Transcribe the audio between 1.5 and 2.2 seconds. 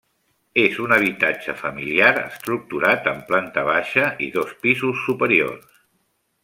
familiar